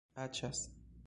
[0.23, 0.63] aĉas